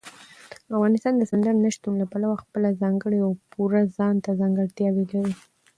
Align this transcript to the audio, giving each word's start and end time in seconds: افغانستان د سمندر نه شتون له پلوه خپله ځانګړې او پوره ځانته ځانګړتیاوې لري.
افغانستان 0.75 1.13
د 1.17 1.23
سمندر 1.29 1.55
نه 1.63 1.69
شتون 1.75 1.93
له 2.01 2.05
پلوه 2.11 2.35
خپله 2.43 2.69
ځانګړې 2.81 3.19
او 3.25 3.31
پوره 3.51 3.81
ځانته 3.97 4.29
ځانګړتیاوې 4.41 5.03
لري. 5.11 5.33